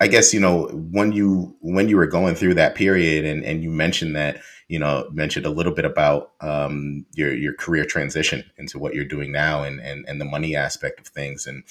[0.00, 3.62] I guess you know when you when you were going through that period, and and
[3.62, 8.44] you mentioned that you know mentioned a little bit about um, your your career transition
[8.58, 11.64] into what you're doing now, and and and the money aspect of things, and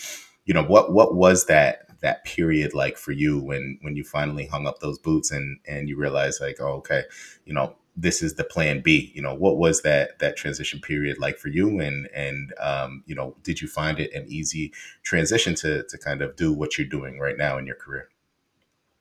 [0.45, 4.45] you know what what was that that period like for you when when you finally
[4.45, 7.03] hung up those boots and and you realized like oh okay
[7.45, 9.11] you know this is the plan B.
[9.15, 11.79] You know, what was that that transition period like for you?
[11.79, 16.21] And and um, you know, did you find it an easy transition to to kind
[16.21, 18.09] of do what you're doing right now in your career?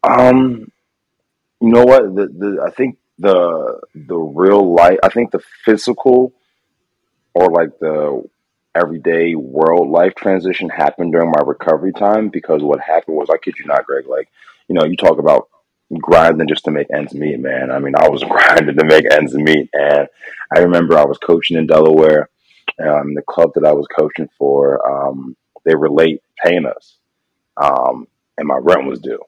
[0.07, 0.71] Um,
[1.61, 2.15] you know what?
[2.15, 4.99] The, the I think the the real life.
[5.03, 6.33] I think the physical
[7.35, 8.23] or like the
[8.75, 13.55] everyday world life transition happened during my recovery time because what happened was I kid
[13.59, 14.07] you not, Greg.
[14.07, 14.29] Like
[14.69, 15.49] you know, you talk about
[16.01, 17.71] grinding just to make ends meet, man.
[17.71, 20.09] I mean, I was grinding to make ends meet, and
[20.55, 22.31] I remember I was coaching in Delaware.
[22.83, 26.99] Um, the club that I was coaching for, um, they were late paying us,
[27.57, 29.21] um, and my rent was due,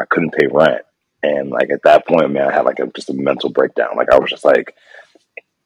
[0.00, 0.82] I couldn't pay rent.
[1.22, 3.96] And like at that point, man, I had like a, just a mental breakdown.
[3.96, 4.74] Like I was just like,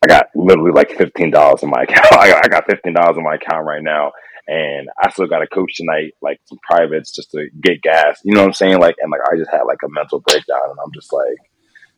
[0.02, 2.12] I got literally like fifteen dollars in my account.
[2.12, 4.12] I got fifteen dollars in my account right now,
[4.48, 8.20] and I still got to coach tonight, like some privates just to get gas.
[8.24, 8.80] You know what I'm saying?
[8.80, 11.36] Like, and like I just had like a mental breakdown, and I'm just like,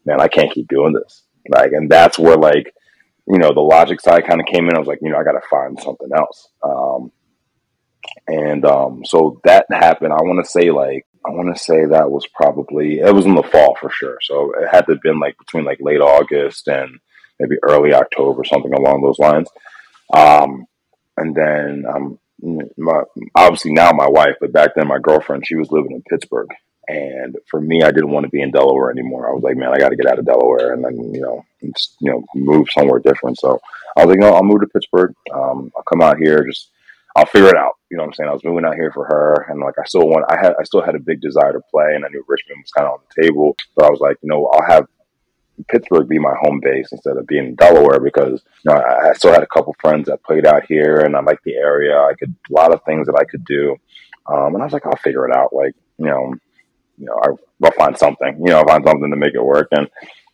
[0.04, 1.22] man, I can't keep doing this.
[1.48, 2.74] Like, and that's where like,
[3.28, 4.74] you know, the logic side kind of came in.
[4.74, 6.48] I was like, you know, I got to find something else.
[6.62, 7.12] Um,
[8.26, 10.12] and um, so that happened.
[10.12, 13.34] I want to say like I want to say that was probably it was in
[13.34, 14.18] the fall for sure.
[14.22, 16.98] So it had to have been like between like late August and
[17.38, 19.48] maybe early October, something along those lines.
[20.12, 20.66] Um,
[21.16, 22.18] and then um,
[22.76, 23.02] my
[23.34, 26.48] obviously now my wife, but back then my girlfriend, she was living in Pittsburgh.
[26.88, 29.28] And for me, I didn't want to be in Delaware anymore.
[29.28, 31.44] I was like, man, I got to get out of Delaware and then, you know,
[31.62, 33.38] just, you know, move somewhere different.
[33.38, 33.60] So
[33.96, 35.14] I was like, no, I'll move to Pittsburgh.
[35.32, 36.70] Um, I'll come out here, just,
[37.14, 37.74] I'll figure it out.
[37.90, 38.30] You know what I'm saying?
[38.30, 40.64] I was moving out here for her, and like I still want, I had, I
[40.64, 43.00] still had a big desire to play, and I knew Richmond was kind of on
[43.08, 44.86] the table, but I was like, you know, I'll have
[45.68, 49.12] Pittsburgh be my home base instead of being in Delaware because you know I, I
[49.12, 51.96] still had a couple friends that played out here and I liked the area.
[51.98, 53.76] I could a lot of things that I could do,
[54.26, 55.52] um, and I was like, I'll figure it out.
[55.52, 56.34] Like you know,
[56.98, 57.28] you know, I,
[57.60, 58.38] will find something.
[58.38, 59.68] You know, I'll find something to make it work.
[59.72, 59.88] And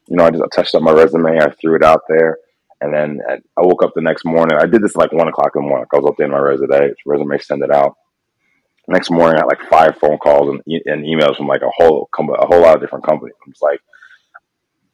[0.08, 1.40] you know, I just I touched up my resume.
[1.40, 2.38] I threw it out there.
[2.80, 4.56] And then I woke up the next morning.
[4.58, 5.86] I did this like one o'clock in the morning.
[5.92, 7.96] I was updating my resume, resume, send it out.
[8.86, 12.08] Next morning, I had like five phone calls and, and emails from like a whole
[12.18, 13.34] a whole lot of different companies.
[13.44, 13.80] I was like,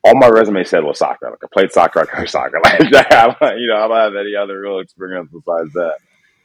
[0.03, 1.31] all my resume said was soccer.
[1.31, 2.61] Like I played soccer, I coached soccer.
[2.65, 5.97] Like you know, I don't have any other real experience besides that.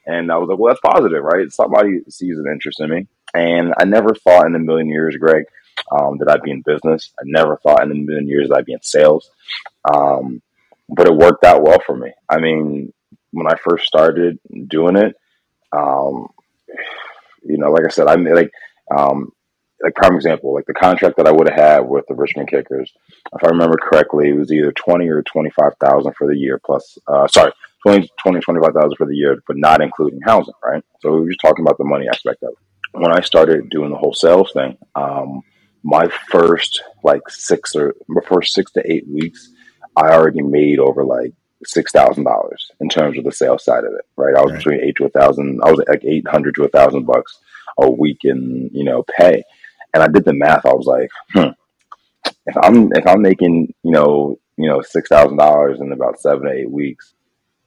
[0.06, 1.50] And I was like, well, that's positive, right?
[1.52, 3.06] Somebody sees an interest in me.
[3.34, 5.44] And I never thought in a million years, Greg,
[5.92, 7.12] um, that I'd be in business.
[7.18, 9.30] I never thought in a million years that I'd be in sales.
[9.92, 10.42] Um,
[10.94, 12.12] but it worked out well for me.
[12.28, 12.92] I mean,
[13.32, 15.14] when I first started doing it,
[15.72, 16.28] um,
[17.44, 18.50] you know, like I said, I'm like
[18.96, 19.30] um,
[19.82, 22.92] like prime example, like the contract that I would have had with the Richmond Kickers,
[23.34, 26.60] if I remember correctly, it was either twenty or twenty five thousand for the year
[26.64, 26.98] plus.
[27.06, 27.52] Uh, sorry,
[27.86, 30.82] 20, 20 25,000 for the year, but not including housing, right?
[31.00, 32.98] So we were just talking about the money aspect of it.
[32.98, 35.42] When I started doing the whole sales thing, um,
[35.82, 39.50] my first like six or my first six to eight weeks,
[39.96, 41.32] I already made over like
[41.64, 44.04] six thousand dollars in terms of the sales side of it.
[44.16, 44.58] Right, I was right.
[44.58, 45.60] between eight to a thousand.
[45.64, 47.38] I was like eight hundred to a thousand bucks
[47.78, 49.42] a week in you know pay,
[49.94, 50.66] and I did the math.
[50.66, 51.50] I was like, hmm,
[52.46, 56.46] if I'm if I'm making you know you know six thousand dollars in about seven
[56.46, 57.14] to eight weeks,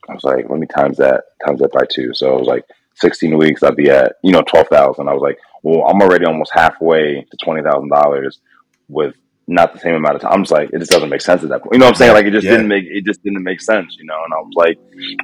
[0.09, 2.13] I was like, let me times that times that by two.
[2.13, 3.63] So it was like sixteen weeks.
[3.63, 5.07] I'd be at you know twelve thousand.
[5.07, 8.39] I was like, well, I'm already almost halfway to twenty thousand dollars
[8.87, 9.15] with
[9.47, 10.31] not the same amount of time.
[10.31, 11.73] I'm just like, it just doesn't make sense at that point.
[11.73, 12.13] You know what I'm saying?
[12.13, 12.51] Like it just yeah.
[12.51, 14.19] didn't make it just didn't make sense, you know.
[14.23, 14.79] And I was like,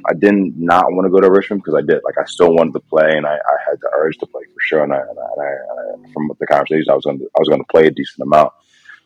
[0.08, 2.02] I didn't not want to go to Richmond because I did.
[2.04, 4.60] Like I still wanted to play, and I, I had the urge to play for
[4.60, 4.82] sure.
[4.82, 7.48] And I, and I, and I from the conversations, I was going to I was
[7.48, 8.52] going to play a decent amount,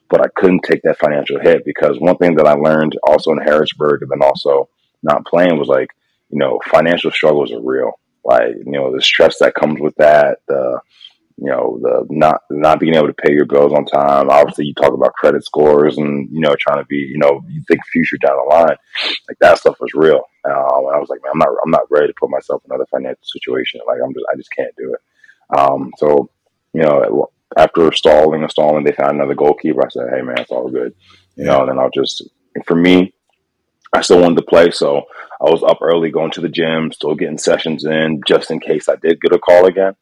[0.09, 3.38] but I couldn't take that financial hit because one thing that I learned also in
[3.38, 4.68] Harrisburg, and then also
[5.03, 5.90] not playing was like,
[6.31, 7.92] you know, financial struggles are real.
[8.24, 10.81] Like you know, the stress that comes with that, the
[11.37, 14.31] you know the not not being able to pay your bills on time.
[14.31, 17.62] Obviously you talk about credit scores and you know trying to be you know you
[17.66, 18.77] think future down the line.
[19.29, 20.23] Like that stuff was real.
[20.44, 22.70] Um, and i was like man i'm not i'm not ready to put myself in
[22.70, 23.81] another financial situation.
[23.87, 25.59] Like i'm just i just can't do it.
[25.59, 26.31] Um, so
[26.73, 29.85] you know after stalling and stalling they found another goalkeeper.
[29.85, 30.94] I said hey man it's all good.
[31.37, 32.23] You know and then i'll just
[32.64, 33.12] for me
[33.92, 35.05] I still wanted to play, so
[35.40, 38.88] I was up early, going to the gym, still getting sessions in, just in case
[38.88, 39.94] I did get a call again.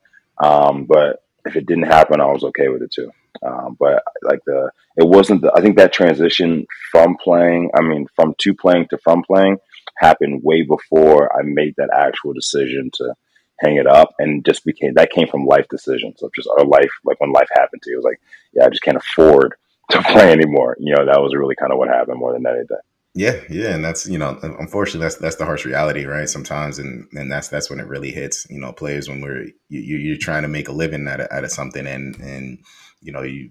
[0.42, 3.11] Um, but if it didn't happen, I was okay with it too.
[3.44, 5.42] Um, but like the, it wasn't.
[5.42, 9.59] The, I think that transition from playing, I mean, from to playing to from playing,
[9.98, 13.14] happened way before I made that actual decision to
[13.61, 16.90] hang it up, and just became that came from life decisions of just our life.
[17.05, 18.20] Like when life happened to you, it was like,
[18.52, 19.55] yeah, I just can't afford
[19.90, 20.76] to play anymore.
[20.78, 22.76] You know, that was really kind of what happened more than anything.
[23.14, 26.29] Yeah, yeah, and that's you know, unfortunately, that's that's the harsh reality, right?
[26.29, 28.46] Sometimes, and and that's that's when it really hits.
[28.48, 31.44] You know, players when we're you, you're trying to make a living out of, out
[31.44, 32.59] of something, and and
[33.03, 33.51] you know you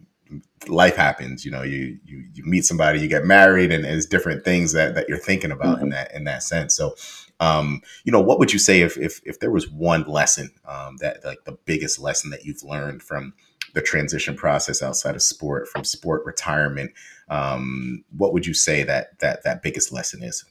[0.68, 1.46] life happens.
[1.46, 4.96] You know, you you you meet somebody, you get married, and there's different things that
[4.96, 5.86] that you're thinking about mm-hmm.
[5.86, 6.76] in that in that sense.
[6.76, 6.96] So,
[7.40, 10.98] um, you know, what would you say if if if there was one lesson um,
[10.98, 13.34] that like the biggest lesson that you've learned from
[13.74, 16.92] the transition process outside of sport, from sport retirement?
[17.30, 20.44] Um, what would you say that that that biggest lesson is?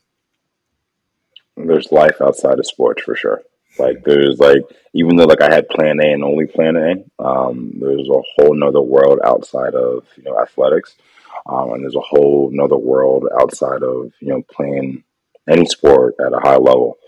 [1.56, 3.42] There's life outside of sports for sure.
[3.78, 4.62] Like there's like
[4.94, 8.54] even though like I had plan A and only plan A, um, there's a whole
[8.54, 10.96] nother world outside of you know athletics,
[11.46, 15.04] um, and there's a whole nother world outside of you know playing
[15.48, 16.98] any sport at a high level.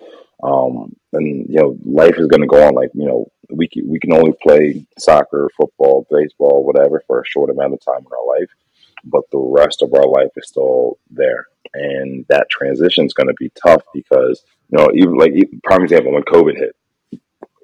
[0.43, 2.75] Um, and you know life is going to go on.
[2.75, 7.27] Like you know we can, we can only play soccer, football, baseball, whatever for a
[7.27, 8.51] short amount of time in our life,
[9.05, 13.35] but the rest of our life is still there, and that transition is going to
[13.35, 16.75] be tough because you know, even like prime example when COVID hit,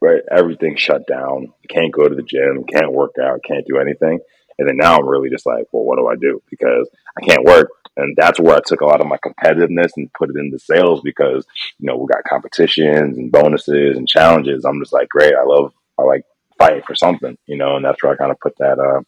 [0.03, 0.23] right?
[0.31, 1.53] Everything shut down.
[1.69, 4.21] Can't go to the gym, can't work out, can't do anything.
[4.59, 6.43] And then now I'm really just like, well, what do I do?
[6.51, 7.71] Because I can't work.
[7.99, 11.01] And that's where I took a lot of my competitiveness and put it into sales
[11.03, 11.45] because,
[11.79, 14.65] you know, we got competitions and bonuses and challenges.
[14.65, 15.35] I'm just like, great.
[15.35, 16.25] I love, I like
[16.59, 19.03] fighting for something, you know, and that's where I kind of put that, uh,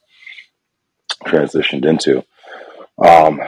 [1.24, 2.24] transitioned into.
[2.98, 3.40] Um,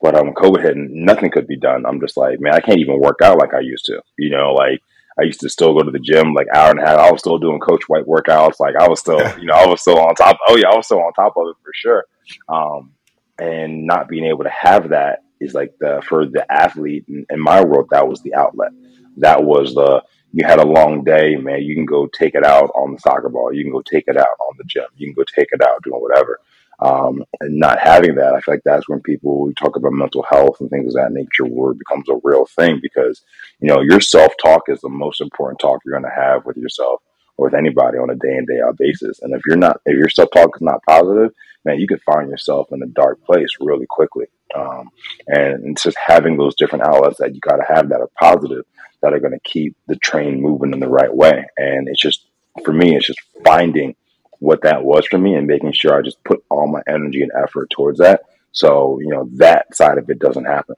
[0.00, 1.86] but um, COVID hit and nothing could be done.
[1.86, 4.02] I'm just like, man, I can't even work out like I used to.
[4.18, 4.80] You know, like
[5.18, 6.98] I used to still go to the gym like hour and a half.
[6.98, 8.60] I was still doing Coach White workouts.
[8.60, 10.38] Like I was still, you know, I was still on top.
[10.48, 12.04] Oh yeah, I was still on top of it for sure.
[12.48, 12.92] Um,
[13.38, 17.40] and not being able to have that is like the for the athlete in, in
[17.40, 17.88] my world.
[17.90, 18.72] That was the outlet.
[19.18, 21.62] That was the you had a long day, man.
[21.62, 23.52] You can go take it out on the soccer ball.
[23.52, 24.84] You can go take it out on the gym.
[24.96, 26.40] You can go take it out doing whatever.
[26.78, 30.22] Um, and not having that, I feel like that's when people we talk about mental
[30.28, 33.22] health and things of that nature where it becomes a real thing because,
[33.60, 36.58] you know, your self talk is the most important talk you're going to have with
[36.58, 37.00] yourself
[37.38, 39.20] or with anybody on a day in, day out basis.
[39.22, 41.32] And if you're not, if your self talk is not positive,
[41.66, 44.26] man, you could find yourself in a dark place really quickly.
[44.54, 44.90] Um,
[45.26, 48.64] and it's just having those different outlets that you got to have that are positive
[49.02, 51.44] that are going to keep the train moving in the right way.
[51.56, 52.26] And it's just,
[52.64, 53.94] for me, it's just finding
[54.38, 57.32] what that was for me and making sure I just put all my energy and
[57.42, 58.22] effort towards that.
[58.52, 60.76] So, you know, that side of it doesn't happen.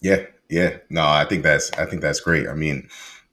[0.00, 0.26] Yeah.
[0.48, 0.76] Yeah.
[0.90, 2.46] No, I think that's, I think that's great.
[2.46, 2.88] I mean,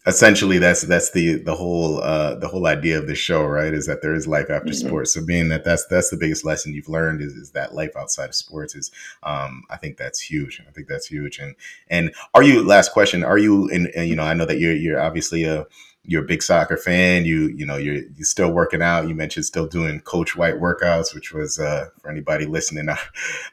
[0.06, 3.74] essentially that's, that's the, the whole, uh, the whole idea of the show, right.
[3.74, 4.88] Is that there is life after mm-hmm.
[4.88, 5.14] sports.
[5.14, 8.30] So being that that's, that's the biggest lesson you've learned is, is that life outside
[8.30, 8.92] of sports is,
[9.24, 10.62] um, I think that's huge.
[10.68, 11.40] I think that's huge.
[11.40, 11.56] And,
[11.90, 15.02] and are you, last question, are you, and you know, I know that you're, you're
[15.02, 15.66] obviously a,
[16.06, 17.26] you're a big soccer fan.
[17.26, 19.08] You you know you're you're still working out.
[19.08, 23.00] You mentioned still doing Coach White workouts, which was uh, for anybody listening, our,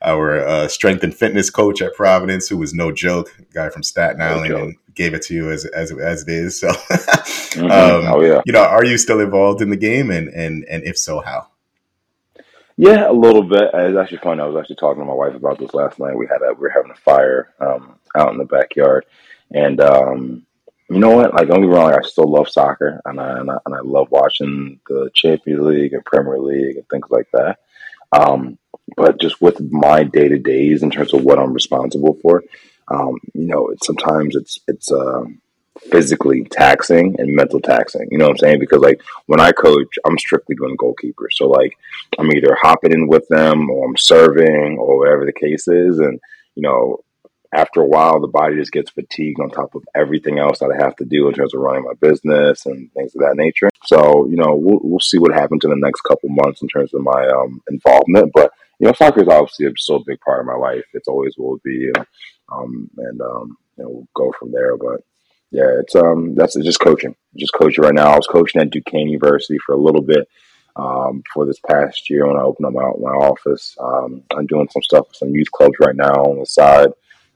[0.03, 4.21] our uh, strength and fitness coach at Providence, who was no joke, guy from Staten
[4.21, 4.61] Island, joke.
[4.61, 6.59] and gave it to you as as as it is.
[6.59, 7.65] So, mm-hmm.
[7.65, 10.83] um, oh yeah, you know, are you still involved in the game, and and and
[10.85, 11.49] if so, how?
[12.77, 13.71] Yeah, a little bit.
[13.75, 14.41] It's actually fun.
[14.41, 16.17] I was actually talking to my wife about this last night.
[16.17, 19.05] We had a we were having a fire um, out in the backyard,
[19.53, 20.47] and um,
[20.91, 21.33] you know what?
[21.33, 21.93] Like, don't get me wrong.
[21.93, 25.93] I still love soccer, and I, and I, and I love watching the Champions League
[25.93, 27.59] and Premier League and things like that.
[28.13, 28.59] Um,
[28.97, 32.43] but just with my day to days in terms of what I'm responsible for,
[32.89, 35.23] um, you know, it's, sometimes it's it's uh,
[35.93, 38.09] physically taxing and mental taxing.
[38.11, 38.59] You know what I'm saying?
[38.59, 41.35] Because like when I coach, I'm strictly doing goalkeepers.
[41.35, 41.73] So like
[42.19, 46.21] I'm either hopping in with them or I'm serving or whatever the case is, and
[46.57, 46.99] you know
[47.53, 50.83] after a while, the body just gets fatigued on top of everything else that I
[50.83, 53.69] have to do in terms of running my business and things of that nature.
[53.87, 56.95] So, you know, we'll, we'll see what happens in the next couple months in terms
[56.95, 58.31] of my um, involvement.
[58.33, 60.85] But, you know, soccer is obviously a big part of my life.
[60.95, 61.91] It's always will be.
[62.53, 64.77] Um, and, um, you know, we'll go from there.
[64.77, 65.01] But
[65.51, 68.13] yeah, it's, um, that's just coaching, just coaching right now.
[68.13, 70.29] I was coaching at Duquesne University for a little bit.
[70.77, 73.77] Um, for this past year when I opened up my, my office.
[73.81, 76.91] Um, I'm doing some stuff with some youth clubs right now on the side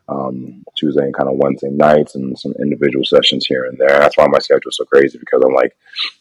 [0.08, 4.00] um, Tuesday and kind of Wednesday nights and some individual sessions here and there.
[4.00, 5.76] That's why my schedule is so crazy because I'm like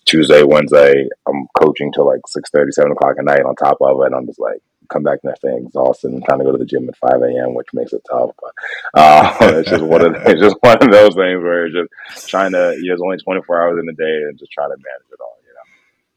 [0.06, 4.06] Tuesday, Wednesday, I'm coaching till like 6 7 o'clock at night on top of it.
[4.08, 6.66] And I'm just like, come back next day exhausted and trying to go to the
[6.66, 8.32] gym at 5 a.m., which makes it tough.
[8.40, 8.54] But
[8.94, 12.52] uh, it's just one of it's just one of those things where it's just trying
[12.54, 15.12] to, you know, there's only 24 hours in the day and just trying to manage
[15.12, 15.38] it all.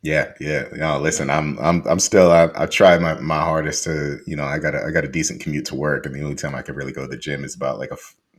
[0.03, 0.69] Yeah, yeah.
[0.73, 4.45] Know, listen, I'm I'm I'm still I, I try my, my hardest to you know
[4.45, 6.63] I got a I got a decent commute to work, and the only time I
[6.63, 7.97] can really go to the gym is about like a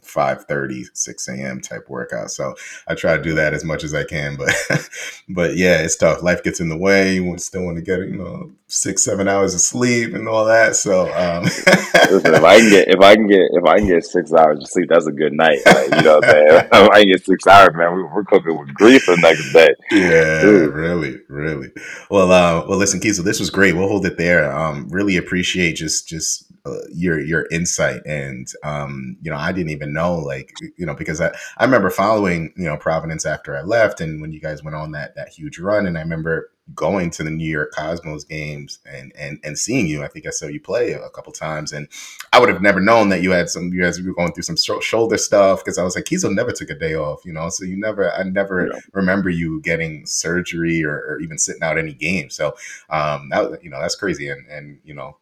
[0.07, 1.61] 5 30, 6 a.m.
[1.61, 2.31] type workout.
[2.31, 2.55] So
[2.87, 4.37] I try to do that as much as I can.
[4.37, 4.55] But
[5.29, 6.23] but yeah, it's tough.
[6.23, 7.15] Life gets in the way.
[7.15, 10.75] You still want to get, you know, six, seven hours of sleep and all that.
[10.75, 11.43] So um
[12.11, 14.59] Listen, if I can get if I can get if I can get six hours
[14.59, 15.59] of sleep, that's a good night.
[15.65, 16.67] Like, you know what I'm saying?
[16.77, 19.69] If I can get six hours, man, we, are cooking with grease the next day.
[19.91, 20.73] Yeah, Dude.
[20.73, 21.71] really, really.
[22.09, 23.15] Well, uh, well, listen, Keith.
[23.15, 23.75] So this was great.
[23.75, 24.51] We'll hold it there.
[24.55, 26.45] Um, really appreciate just just
[26.93, 31.21] your your insight and um, you know I didn't even know like you know because
[31.21, 34.75] I, I remember following you know Providence after I left and when you guys went
[34.75, 38.79] on that that huge run and I remember going to the New York Cosmos games
[38.85, 41.87] and and and seeing you I think I saw you play a couple times and
[42.33, 44.57] I would have never known that you had some you guys were going through some
[44.57, 47.49] sh- shoulder stuff because I was like Keasel never took a day off you know
[47.49, 48.79] so you never I never yeah.
[48.93, 52.55] remember you getting surgery or, or, even sitting out any game so
[52.89, 55.17] um that you know that's crazy and and you know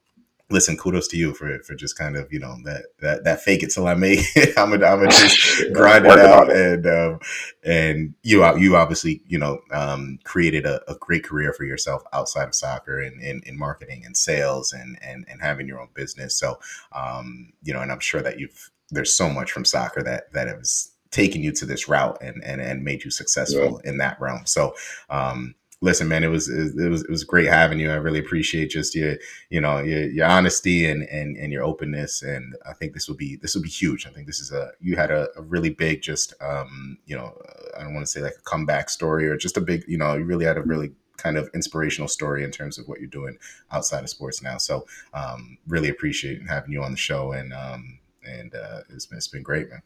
[0.50, 3.64] listen, kudos to you for for just kind of you know that that that fake
[3.64, 4.54] it till I make it.
[4.58, 7.20] I'm gonna I'm gonna just grind it out and um,
[7.64, 12.48] and you you obviously you know um, created a, a, great career for yourself outside
[12.48, 16.38] of soccer and in, in, marketing and sales and and and having your own business.
[16.38, 16.60] So
[16.92, 20.48] um, you know, and I'm sure that you've there's so much from soccer that that
[20.48, 23.90] has taken you to this route and and, and made you successful yeah.
[23.90, 24.46] in that realm.
[24.46, 24.76] So
[25.10, 25.56] um,
[25.86, 27.92] listen, man, it was it was it was great having you.
[27.92, 29.16] I really appreciate just your
[29.50, 32.24] you know your, your honesty and, and and your openness.
[32.24, 34.06] And I think this will be this will be huge.
[34.06, 37.40] I think this is a you had a, a really big just um you know
[37.78, 40.16] I don't want to say like a comeback story or just a big you know
[40.16, 43.38] you really had a really kind of inspirational story in terms of what you're doing
[43.72, 44.58] outside of sports now.
[44.58, 49.18] So um, really appreciate having you on the show and um, and uh, it's been
[49.18, 49.84] it's been great, man.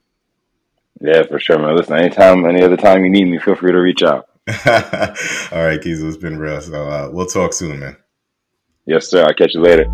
[1.02, 1.76] Yeah, for sure, man.
[1.76, 4.30] Listen, anytime, any other time you need me, feel free to reach out.
[5.52, 6.62] All right, Keith, it's been real.
[6.62, 7.98] So uh, we'll talk soon, man.
[8.86, 9.24] Yes, sir.
[9.24, 9.86] I'll catch you later.